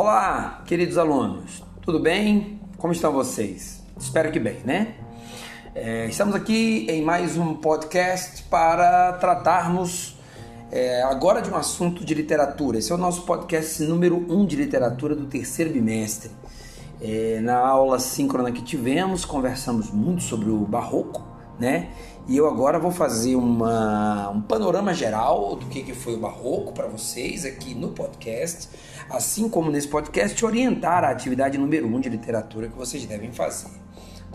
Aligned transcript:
Olá, 0.00 0.62
queridos 0.64 0.96
alunos, 0.96 1.60
tudo 1.82 1.98
bem? 1.98 2.60
Como 2.76 2.92
estão 2.92 3.12
vocês? 3.12 3.82
Espero 3.98 4.30
que 4.30 4.38
bem, 4.38 4.60
né? 4.64 4.94
É, 5.74 6.06
estamos 6.06 6.36
aqui 6.36 6.86
em 6.88 7.02
mais 7.02 7.36
um 7.36 7.54
podcast 7.54 8.44
para 8.44 9.14
tratarmos 9.14 10.16
é, 10.70 11.02
agora 11.02 11.42
de 11.42 11.50
um 11.50 11.56
assunto 11.56 12.04
de 12.04 12.14
literatura. 12.14 12.78
Esse 12.78 12.92
é 12.92 12.94
o 12.94 12.98
nosso 12.98 13.22
podcast 13.22 13.82
número 13.82 14.24
1 14.30 14.40
um 14.40 14.46
de 14.46 14.54
literatura 14.54 15.16
do 15.16 15.26
terceiro 15.26 15.72
bimestre. 15.72 16.30
É, 17.00 17.40
na 17.42 17.58
aula 17.58 17.98
síncrona 17.98 18.52
que 18.52 18.62
tivemos, 18.62 19.24
conversamos 19.24 19.90
muito 19.90 20.22
sobre 20.22 20.48
o 20.48 20.58
barroco, 20.58 21.26
né? 21.58 21.90
E 22.28 22.36
eu 22.36 22.46
agora 22.46 22.78
vou 22.78 22.90
fazer 22.90 23.36
uma, 23.36 24.28
um 24.28 24.42
panorama 24.42 24.92
geral 24.92 25.56
do 25.56 25.64
que, 25.64 25.82
que 25.82 25.94
foi 25.94 26.14
o 26.14 26.18
barroco 26.18 26.74
para 26.74 26.86
vocês 26.86 27.46
aqui 27.46 27.74
no 27.74 27.88
podcast, 27.88 28.68
assim 29.08 29.48
como 29.48 29.70
nesse 29.70 29.88
podcast 29.88 30.44
orientar 30.44 31.04
a 31.04 31.08
atividade 31.08 31.56
número 31.56 31.86
1 31.86 31.96
um 31.96 31.98
de 31.98 32.10
literatura 32.10 32.68
que 32.68 32.76
vocês 32.76 33.06
devem 33.06 33.32
fazer. 33.32 33.70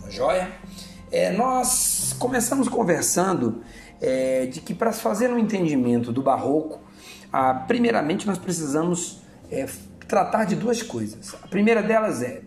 Tá 0.02 0.10
joia? 0.10 0.50
É, 1.12 1.30
nós 1.30 2.16
começamos 2.18 2.68
conversando 2.68 3.62
é, 4.00 4.46
de 4.46 4.60
que 4.60 4.74
para 4.74 4.90
fazer 4.90 5.30
um 5.30 5.38
entendimento 5.38 6.10
do 6.10 6.20
barroco, 6.20 6.80
primeiramente 7.68 8.26
nós 8.26 8.38
precisamos 8.38 9.22
é, 9.48 9.68
tratar 10.08 10.46
de 10.46 10.56
duas 10.56 10.82
coisas. 10.82 11.32
A 11.40 11.46
primeira 11.46 11.80
delas 11.80 12.22
é, 12.22 12.42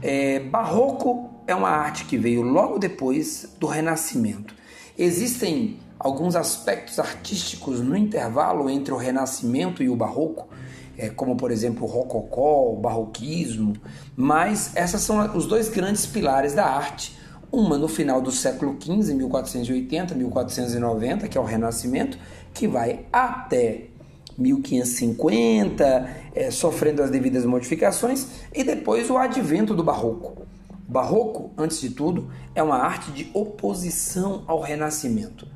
é 0.00 0.38
barroco 0.38 1.42
é 1.44 1.56
uma 1.56 1.70
arte 1.70 2.04
que 2.04 2.16
veio 2.16 2.42
logo 2.42 2.78
depois 2.78 3.52
do 3.58 3.66
Renascimento. 3.66 4.54
Existem 4.98 5.78
alguns 5.98 6.34
aspectos 6.36 6.98
artísticos 6.98 7.80
no 7.80 7.96
intervalo 7.96 8.70
entre 8.70 8.94
o 8.94 8.96
Renascimento 8.96 9.82
e 9.82 9.88
o 9.88 9.96
Barroco, 9.96 10.48
é, 10.96 11.10
como 11.10 11.36
por 11.36 11.50
exemplo 11.50 11.84
o 11.84 11.90
Rococó, 11.90 12.72
o 12.72 12.76
Barroquismo, 12.76 13.74
mas 14.16 14.74
esses 14.74 15.00
são 15.02 15.36
os 15.36 15.46
dois 15.46 15.68
grandes 15.68 16.06
pilares 16.06 16.54
da 16.54 16.64
arte. 16.64 17.16
Uma 17.52 17.76
no 17.78 17.88
final 17.88 18.20
do 18.20 18.32
século 18.32 18.76
XV, 18.80 19.14
1480, 19.14 20.14
1490, 20.14 21.28
que 21.28 21.38
é 21.38 21.40
o 21.40 21.44
Renascimento, 21.44 22.18
que 22.52 22.66
vai 22.66 23.06
até 23.12 23.88
1550, 24.36 26.10
é, 26.34 26.50
sofrendo 26.50 27.02
as 27.02 27.10
devidas 27.10 27.44
modificações, 27.44 28.26
e 28.54 28.64
depois 28.64 29.08
o 29.10 29.16
advento 29.16 29.74
do 29.74 29.84
Barroco. 29.84 30.46
Barroco, 30.88 31.50
antes 31.58 31.80
de 31.80 31.90
tudo, 31.90 32.30
é 32.54 32.62
uma 32.62 32.76
arte 32.76 33.10
de 33.10 33.30
oposição 33.34 34.44
ao 34.46 34.60
Renascimento. 34.60 35.46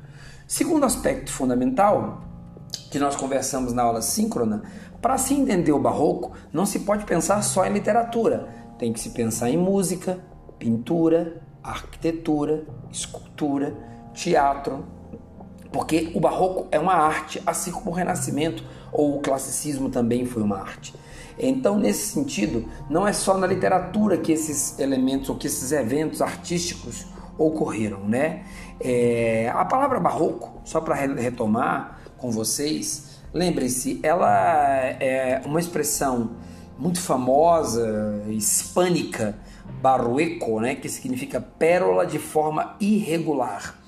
Segundo 0.45 0.85
aspecto 0.85 1.31
fundamental, 1.31 2.23
que 2.91 2.99
nós 2.99 3.15
conversamos 3.15 3.71
na 3.71 3.83
aula 3.83 4.01
síncrona, 4.01 4.63
para 5.01 5.17
se 5.17 5.33
entender 5.33 5.71
o 5.71 5.79
Barroco, 5.79 6.33
não 6.51 6.65
se 6.65 6.79
pode 6.79 7.05
pensar 7.05 7.41
só 7.41 7.65
em 7.65 7.71
literatura, 7.73 8.49
tem 8.77 8.91
que 8.91 8.99
se 8.99 9.11
pensar 9.11 9.49
em 9.49 9.57
música, 9.57 10.19
pintura, 10.59 11.41
arquitetura, 11.63 12.65
escultura, 12.91 13.73
teatro, 14.13 14.85
porque 15.71 16.11
o 16.13 16.19
Barroco 16.19 16.67
é 16.71 16.79
uma 16.79 16.93
arte, 16.93 17.41
assim 17.45 17.71
como 17.71 17.91
o 17.91 17.93
Renascimento 17.93 18.63
ou 18.91 19.17
o 19.17 19.21
Classicismo 19.21 19.89
também 19.89 20.25
foi 20.25 20.43
uma 20.43 20.57
arte. 20.57 20.93
Então, 21.39 21.79
nesse 21.79 22.13
sentido, 22.13 22.67
não 22.89 23.07
é 23.07 23.13
só 23.13 23.37
na 23.37 23.47
literatura 23.47 24.17
que 24.17 24.31
esses 24.31 24.77
elementos 24.79 25.29
ou 25.29 25.35
que 25.35 25.47
esses 25.47 25.71
eventos 25.71 26.21
artísticos 26.21 27.05
ocorreram, 27.37 28.01
né? 28.07 28.43
É, 28.79 29.49
a 29.53 29.63
palavra 29.65 29.99
barroco, 29.99 30.61
só 30.65 30.81
para 30.81 30.93
retomar 30.95 31.99
com 32.17 32.29
vocês, 32.29 33.21
lembrem-se, 33.33 33.99
ela 34.03 34.29
é 34.99 35.41
uma 35.45 35.59
expressão 35.59 36.31
muito 36.77 36.99
famosa, 36.99 38.23
hispânica, 38.27 39.35
barroeco, 39.81 40.59
né? 40.59 40.75
Que 40.75 40.89
significa 40.89 41.39
pérola 41.39 42.05
de 42.05 42.19
forma 42.19 42.75
irregular. 42.79 43.80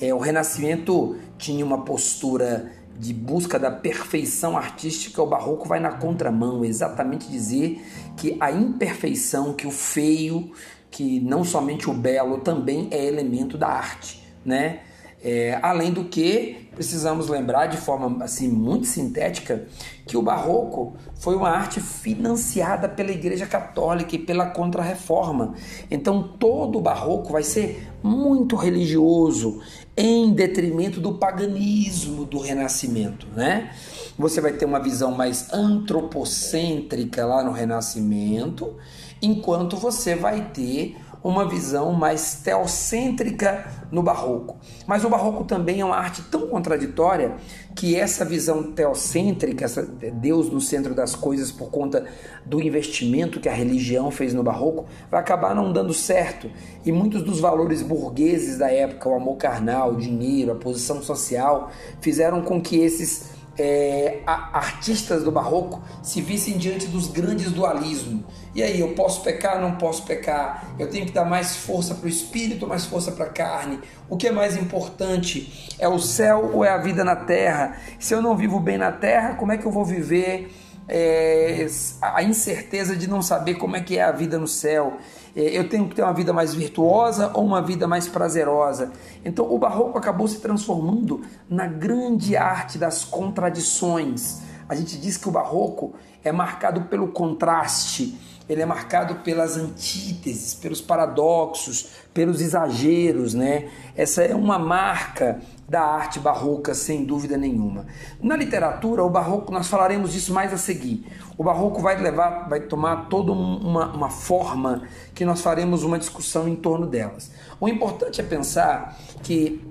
É, 0.00 0.14
o 0.14 0.18
Renascimento 0.18 1.16
tinha 1.36 1.64
uma 1.64 1.84
postura 1.84 2.72
de 2.98 3.12
busca 3.14 3.58
da 3.58 3.70
perfeição 3.70 4.56
artística, 4.56 5.22
o 5.22 5.26
barroco 5.26 5.68
vai 5.68 5.78
na 5.78 5.92
contramão, 5.92 6.64
exatamente 6.64 7.30
dizer 7.30 7.80
que 8.16 8.36
a 8.40 8.50
imperfeição, 8.50 9.54
que 9.54 9.66
o 9.66 9.70
feio, 9.70 10.52
que 10.90 11.20
não 11.20 11.44
somente 11.44 11.88
o 11.88 11.94
belo 11.94 12.38
também 12.38 12.88
é 12.90 13.04
elemento 13.04 13.56
da 13.56 13.68
arte, 13.68 14.24
né? 14.44 14.80
É, 15.22 15.58
além 15.62 15.92
do 15.92 16.04
que, 16.04 16.68
precisamos 16.76 17.28
lembrar 17.28 17.66
de 17.66 17.76
forma 17.76 18.22
assim 18.22 18.48
muito 18.48 18.86
sintética 18.86 19.66
que 20.06 20.16
o 20.16 20.22
barroco 20.22 20.94
foi 21.16 21.34
uma 21.34 21.50
arte 21.50 21.80
financiada 21.80 22.88
pela 22.88 23.10
Igreja 23.10 23.44
Católica 23.44 24.14
e 24.14 24.18
pela 24.18 24.46
Contra-Reforma. 24.46 25.54
Então 25.90 26.22
todo 26.22 26.78
o 26.78 26.80
barroco 26.80 27.32
vai 27.32 27.42
ser 27.42 27.88
muito 28.00 28.54
religioso 28.54 29.60
em 29.96 30.32
detrimento 30.32 31.00
do 31.00 31.14
paganismo 31.14 32.24
do 32.24 32.38
Renascimento, 32.38 33.26
né? 33.34 33.72
Você 34.16 34.40
vai 34.40 34.52
ter 34.52 34.64
uma 34.64 34.78
visão 34.78 35.10
mais 35.10 35.52
antropocêntrica 35.52 37.26
lá 37.26 37.42
no 37.42 37.50
Renascimento, 37.50 38.76
enquanto 39.20 39.76
você 39.76 40.14
vai 40.14 40.50
ter 40.50 40.96
uma 41.28 41.46
visão 41.46 41.92
mais 41.92 42.36
teocêntrica 42.36 43.66
no 43.92 44.02
barroco. 44.02 44.56
Mas 44.86 45.04
o 45.04 45.10
barroco 45.10 45.44
também 45.44 45.82
é 45.82 45.84
uma 45.84 45.94
arte 45.94 46.22
tão 46.22 46.46
contraditória 46.46 47.36
que 47.76 47.94
essa 47.94 48.24
visão 48.24 48.72
teocêntrica, 48.72 49.66
essa 49.66 49.82
Deus 49.82 50.50
no 50.50 50.58
centro 50.58 50.94
das 50.94 51.14
coisas 51.14 51.52
por 51.52 51.70
conta 51.70 52.06
do 52.46 52.62
investimento 52.62 53.40
que 53.40 53.48
a 53.48 53.52
religião 53.52 54.10
fez 54.10 54.32
no 54.32 54.42
barroco, 54.42 54.86
vai 55.10 55.20
acabar 55.20 55.54
não 55.54 55.70
dando 55.70 55.92
certo. 55.92 56.50
E 56.82 56.90
muitos 56.90 57.22
dos 57.22 57.40
valores 57.40 57.82
burgueses 57.82 58.56
da 58.56 58.72
época, 58.72 59.10
o 59.10 59.14
amor 59.14 59.36
carnal, 59.36 59.92
o 59.92 59.96
dinheiro, 59.96 60.52
a 60.52 60.54
posição 60.54 61.02
social, 61.02 61.70
fizeram 62.00 62.40
com 62.40 62.58
que 62.58 62.78
esses 62.78 63.37
é, 63.58 64.20
artistas 64.26 65.24
do 65.24 65.32
barroco 65.32 65.82
se 66.02 66.20
vissem 66.20 66.56
diante 66.56 66.86
dos 66.86 67.08
grandes 67.08 67.50
dualismos. 67.50 68.22
E 68.54 68.62
aí, 68.62 68.80
eu 68.80 68.94
posso 68.94 69.22
pecar, 69.22 69.60
não 69.60 69.76
posso 69.76 70.04
pecar? 70.04 70.74
Eu 70.78 70.88
tenho 70.88 71.06
que 71.06 71.12
dar 71.12 71.24
mais 71.24 71.56
força 71.56 71.94
para 71.94 72.06
o 72.06 72.08
espírito, 72.08 72.66
mais 72.66 72.84
força 72.84 73.12
para 73.12 73.26
a 73.26 73.30
carne? 73.30 73.80
O 74.08 74.16
que 74.16 74.28
é 74.28 74.32
mais 74.32 74.56
importante? 74.56 75.74
É 75.78 75.88
o 75.88 75.98
céu 75.98 76.50
ou 76.54 76.64
é 76.64 76.70
a 76.70 76.78
vida 76.78 77.04
na 77.04 77.16
terra? 77.16 77.76
Se 77.98 78.14
eu 78.14 78.22
não 78.22 78.36
vivo 78.36 78.58
bem 78.60 78.78
na 78.78 78.92
terra, 78.92 79.34
como 79.34 79.52
é 79.52 79.58
que 79.58 79.66
eu 79.66 79.72
vou 79.72 79.84
viver? 79.84 80.50
É, 80.88 81.66
a 82.00 82.22
incerteza 82.22 82.96
de 82.96 83.08
não 83.08 83.20
saber 83.20 83.54
como 83.54 83.76
é 83.76 83.80
que 83.80 83.98
é 83.98 84.02
a 84.02 84.12
vida 84.12 84.38
no 84.38 84.48
céu. 84.48 84.96
É, 85.36 85.42
eu 85.56 85.68
tenho 85.68 85.86
que 85.88 85.94
ter 85.94 86.02
uma 86.02 86.14
vida 86.14 86.32
mais 86.32 86.54
virtuosa 86.54 87.30
ou 87.34 87.44
uma 87.44 87.60
vida 87.60 87.86
mais 87.86 88.08
prazerosa. 88.08 88.90
Então 89.24 89.52
o 89.52 89.58
barroco 89.58 89.98
acabou 89.98 90.26
se 90.26 90.40
transformando 90.40 91.20
na 91.48 91.66
grande 91.66 92.36
arte 92.36 92.78
das 92.78 93.04
contradições. 93.04 94.47
A 94.68 94.74
gente 94.74 94.98
diz 94.98 95.16
que 95.16 95.28
o 95.28 95.32
barroco 95.32 95.94
é 96.22 96.30
marcado 96.30 96.82
pelo 96.82 97.08
contraste, 97.08 98.18
ele 98.48 98.62
é 98.62 98.66
marcado 98.66 99.16
pelas 99.16 99.56
antíteses, 99.56 100.54
pelos 100.54 100.80
paradoxos, 100.80 101.90
pelos 102.14 102.40
exageros, 102.40 103.34
né? 103.34 103.68
Essa 103.94 104.22
é 104.22 104.34
uma 104.34 104.58
marca 104.58 105.40
da 105.68 105.82
arte 105.82 106.18
barroca, 106.18 106.74
sem 106.74 107.04
dúvida 107.04 107.36
nenhuma. 107.36 107.86
Na 108.22 108.34
literatura, 108.36 109.04
o 109.04 109.10
barroco, 109.10 109.52
nós 109.52 109.68
falaremos 109.68 110.12
disso 110.12 110.32
mais 110.32 110.50
a 110.52 110.56
seguir. 110.56 111.06
O 111.36 111.44
barroco 111.44 111.82
vai 111.82 112.00
levar, 112.00 112.48
vai 112.48 112.60
tomar 112.60 113.08
toda 113.08 113.32
uma, 113.32 113.92
uma 113.92 114.08
forma 114.08 114.82
que 115.14 115.26
nós 115.26 115.42
faremos 115.42 115.82
uma 115.82 115.98
discussão 115.98 116.48
em 116.48 116.56
torno 116.56 116.86
delas. 116.86 117.30
O 117.60 117.68
importante 117.68 118.18
é 118.18 118.24
pensar 118.24 118.98
que 119.22 119.62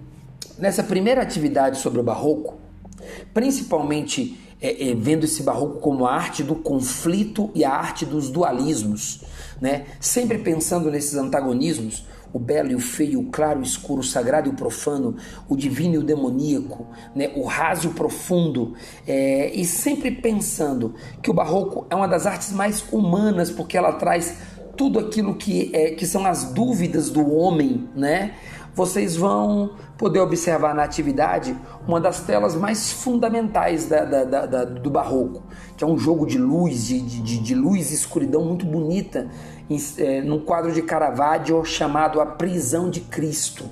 nessa 0.60 0.84
primeira 0.84 1.22
atividade 1.22 1.80
sobre 1.80 2.00
o 2.00 2.04
barroco, 2.04 2.56
principalmente 3.34 4.47
é, 4.62 4.90
é, 4.90 4.96
vendo 4.96 5.26
esse 5.26 5.44
barroco 5.44 5.80
como 5.80 6.06
a 6.06 6.14
arte 6.14 6.44
do 6.44 6.56
conflito 6.56 7.50
e 7.54 7.64
a 7.64 7.72
arte 7.72 8.06
dos 8.06 8.30
dualismos, 8.30 9.22
né? 9.62 9.86
sempre 10.00 10.40
pensando 10.40 10.90
nesses 10.90 11.16
antagonismos, 11.16 12.06
o 12.34 12.40
belo 12.40 12.72
e 12.72 12.76
o 12.76 12.80
feio, 12.80 13.22
o 13.22 13.26
claro 13.32 13.60
e 13.60 13.62
o 13.62 13.66
escuro, 13.66 14.02
o 14.02 14.04
sagrado 14.04 14.50
e 14.50 14.52
o 14.52 14.56
profano, 14.56 15.16
o 15.48 15.56
divino 15.56 15.96
e 15.96 15.98
o 16.00 16.04
demoníaco, 16.04 16.88
né? 17.16 17.32
o 17.36 17.44
raso 17.44 17.88
e 17.88 17.92
o 17.92 17.94
profundo, 17.94 18.74
é, 19.08 19.52
e 19.54 19.66
sempre 19.66 20.12
pensando 20.12 20.96
que 21.22 21.32
o 21.32 21.34
barroco 21.34 21.86
é 21.90 21.96
uma 21.96 22.08
das 22.08 22.26
artes 22.26 22.52
mais 22.52 22.84
humanas, 22.92 23.50
porque 23.50 23.78
ela 23.78 23.94
traz 23.94 24.36
tudo 24.76 25.00
aquilo 25.00 25.36
que, 25.36 25.72
é, 25.74 25.92
que 25.92 26.06
são 26.06 26.26
as 26.26 26.46
dúvidas 26.54 27.10
do 27.10 27.34
homem, 27.34 27.90
né? 27.96 28.36
Vocês 28.78 29.16
vão 29.16 29.72
poder 29.98 30.20
observar 30.20 30.76
na 30.76 30.84
atividade 30.84 31.58
uma 31.88 32.00
das 32.00 32.20
telas 32.20 32.56
mais 32.56 32.92
fundamentais 32.92 33.90
da, 33.90 34.06
da, 34.06 34.46
da, 34.46 34.66
do 34.66 34.92
barroco, 34.92 35.42
que 35.76 35.84
é 35.84 35.88
um 35.88 35.98
jogo 35.98 36.28
de 36.28 36.38
luz, 36.38 36.86
de, 36.86 37.02
de, 37.02 37.40
de 37.40 37.56
luz 37.56 37.90
e 37.90 37.96
escuridão 37.96 38.46
muito 38.46 38.68
bonita, 38.68 39.28
em, 39.68 39.80
é, 39.98 40.22
num 40.22 40.40
quadro 40.40 40.72
de 40.72 40.84
Caravaggio 40.84 41.66
chamado 41.66 42.22
A 42.22 42.26
Prisão 42.28 42.88
de 42.88 43.02
Cristo. 43.02 43.66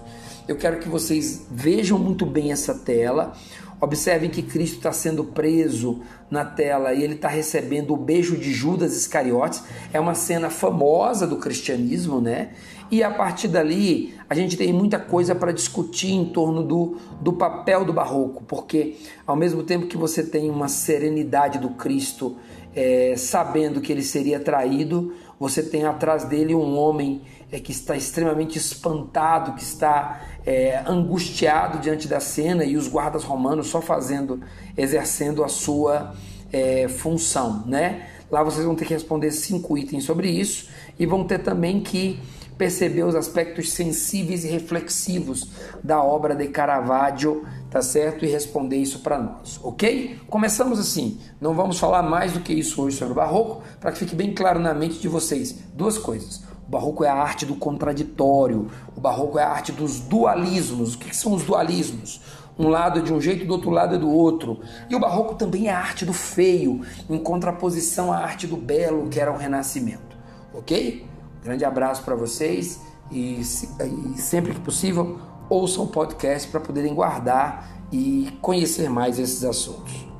Eu 0.47 0.55
quero 0.55 0.77
que 0.77 0.87
vocês 0.87 1.47
vejam 1.49 1.97
muito 1.97 2.23
bem 2.23 2.51
essa 2.51 2.75
tela. 2.75 3.33
Observem 3.81 4.29
que 4.29 4.43
Cristo 4.43 4.77
está 4.77 4.91
sendo 4.91 5.23
preso 5.23 6.01
na 6.29 6.45
tela 6.45 6.93
e 6.93 7.03
ele 7.03 7.15
está 7.15 7.27
recebendo 7.27 7.93
o 7.93 7.97
beijo 7.97 8.37
de 8.37 8.53
Judas 8.53 8.95
Iscariotes. 8.95 9.63
É 9.91 9.99
uma 9.99 10.13
cena 10.13 10.51
famosa 10.51 11.25
do 11.25 11.37
cristianismo, 11.37 12.21
né? 12.21 12.51
E 12.91 13.01
a 13.01 13.09
partir 13.09 13.47
dali 13.47 14.13
a 14.29 14.35
gente 14.35 14.55
tem 14.55 14.71
muita 14.71 14.99
coisa 14.99 15.33
para 15.33 15.51
discutir 15.51 16.13
em 16.13 16.25
torno 16.25 16.61
do, 16.63 16.97
do 17.19 17.33
papel 17.33 17.83
do 17.83 17.91
barroco, 17.91 18.43
porque 18.43 18.97
ao 19.25 19.35
mesmo 19.35 19.63
tempo 19.63 19.87
que 19.87 19.97
você 19.97 20.21
tem 20.21 20.51
uma 20.51 20.67
serenidade 20.67 21.57
do 21.57 21.69
Cristo, 21.69 22.37
é, 22.75 23.15
sabendo 23.17 23.79
que 23.79 23.91
ele 23.91 24.03
seria 24.03 24.39
traído, 24.39 25.13
você 25.39 25.63
tem 25.63 25.85
atrás 25.85 26.25
dele 26.25 26.53
um 26.53 26.77
homem 26.77 27.21
é, 27.51 27.59
que 27.59 27.71
está 27.71 27.95
extremamente 27.95 28.57
espantado, 28.57 29.53
que 29.53 29.63
está 29.63 30.21
é, 30.45 30.83
angustiado 30.85 31.79
diante 31.79 32.07
da 32.07 32.19
cena 32.19 32.63
e 32.63 32.75
os 32.75 32.87
guardas 32.87 33.23
romanos 33.23 33.67
só 33.67 33.81
fazendo, 33.81 34.41
exercendo 34.77 35.43
a 35.43 35.47
sua 35.47 36.13
é, 36.51 36.87
função, 36.87 37.63
né? 37.65 38.07
Lá 38.29 38.43
vocês 38.43 38.65
vão 38.65 38.75
ter 38.75 38.85
que 38.85 38.93
responder 38.93 39.31
cinco 39.31 39.77
itens 39.77 40.03
sobre 40.03 40.29
isso 40.29 40.69
e 40.97 41.05
vão 41.05 41.23
ter 41.23 41.39
também 41.39 41.79
que 41.81 42.19
perceber 42.57 43.03
os 43.03 43.15
aspectos 43.15 43.71
sensíveis 43.71 44.43
e 44.45 44.47
reflexivos 44.47 45.49
da 45.83 46.01
obra 46.01 46.35
de 46.35 46.47
Caravaggio, 46.47 47.45
tá 47.75 47.81
certo? 47.81 48.23
E 48.23 48.29
responder 48.29 48.77
isso 48.77 48.99
para 48.99 49.19
nós, 49.19 49.59
ok? 49.61 50.17
Começamos 50.29 50.79
assim, 50.79 51.19
não 51.41 51.53
vamos 51.53 51.77
falar 51.77 52.03
mais 52.03 52.31
do 52.31 52.39
que 52.39 52.53
isso 52.53 52.81
hoje 52.81 52.95
sobre 52.95 53.11
o 53.11 53.15
Barroco, 53.15 53.63
para 53.81 53.91
que 53.91 53.97
fique 53.97 54.15
bem 54.15 54.33
claro 54.33 54.61
na 54.61 54.73
mente 54.73 54.97
de 54.97 55.09
vocês 55.09 55.59
duas 55.73 55.97
coisas. 55.97 56.41
O 56.65 56.71
barroco 56.71 57.03
é 57.03 57.09
a 57.09 57.15
arte 57.15 57.45
do 57.45 57.53
contraditório, 57.53 58.71
o 58.95 59.01
barroco 59.01 59.37
é 59.37 59.43
a 59.43 59.49
arte 59.49 59.73
dos 59.73 59.99
dualismos. 59.99 60.95
O 60.95 60.97
que 60.97 61.13
são 61.13 61.33
os 61.33 61.43
dualismos? 61.43 62.21
Um 62.57 62.69
lado 62.69 62.99
é 62.99 63.01
de 63.01 63.11
um 63.11 63.19
jeito, 63.19 63.45
do 63.45 63.51
outro 63.51 63.69
lado 63.71 63.95
é 63.95 63.97
do 63.97 64.09
outro. 64.09 64.61
E 64.89 64.95
o 64.95 64.99
barroco 64.99 65.35
também 65.35 65.67
é 65.67 65.71
a 65.71 65.77
arte 65.77 66.05
do 66.05 66.13
feio, 66.13 66.79
em 67.09 67.19
contraposição 67.19 68.09
à 68.09 68.19
arte 68.19 68.47
do 68.47 68.55
belo, 68.55 69.09
que 69.09 69.19
era 69.19 69.33
o 69.33 69.35
renascimento. 69.35 70.17
Ok? 70.53 71.05
Grande 71.43 71.65
abraço 71.65 72.03
para 72.03 72.15
vocês 72.15 72.79
e, 73.11 73.41
e 73.41 74.17
sempre 74.17 74.53
que 74.53 74.61
possível 74.61 75.19
ouçam 75.49 75.83
o 75.83 75.87
podcast 75.87 76.49
para 76.49 76.59
poderem 76.59 76.93
guardar 76.93 77.69
e 77.91 78.29
conhecer 78.41 78.89
mais 78.89 79.19
esses 79.19 79.43
assuntos. 79.43 80.14